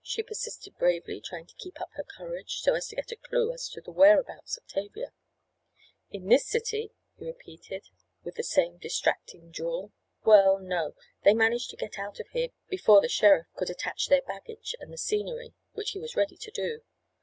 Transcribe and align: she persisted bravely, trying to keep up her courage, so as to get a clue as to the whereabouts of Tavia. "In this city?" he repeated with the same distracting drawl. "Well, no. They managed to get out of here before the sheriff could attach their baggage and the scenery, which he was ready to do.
she 0.00 0.22
persisted 0.22 0.74
bravely, 0.78 1.20
trying 1.20 1.44
to 1.46 1.54
keep 1.56 1.78
up 1.78 1.90
her 1.96 2.02
courage, 2.16 2.62
so 2.62 2.72
as 2.74 2.88
to 2.88 2.96
get 2.96 3.12
a 3.12 3.16
clue 3.16 3.52
as 3.52 3.68
to 3.68 3.78
the 3.82 3.90
whereabouts 3.90 4.56
of 4.56 4.66
Tavia. 4.66 5.12
"In 6.10 6.28
this 6.28 6.48
city?" 6.48 6.94
he 7.18 7.26
repeated 7.26 7.88
with 8.24 8.36
the 8.36 8.42
same 8.42 8.78
distracting 8.78 9.50
drawl. 9.50 9.92
"Well, 10.24 10.58
no. 10.58 10.94
They 11.24 11.34
managed 11.34 11.68
to 11.72 11.76
get 11.76 11.98
out 11.98 12.20
of 12.20 12.28
here 12.28 12.48
before 12.70 13.02
the 13.02 13.08
sheriff 13.10 13.48
could 13.54 13.68
attach 13.68 14.06
their 14.06 14.22
baggage 14.22 14.74
and 14.80 14.90
the 14.90 14.96
scenery, 14.96 15.52
which 15.72 15.90
he 15.90 16.00
was 16.00 16.16
ready 16.16 16.38
to 16.38 16.50
do. 16.50 16.80